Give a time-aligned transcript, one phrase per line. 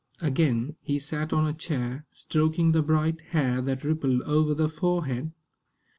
[0.19, 5.31] Again, he sat on a chair, stroking the bright hair that rippled over the forehead.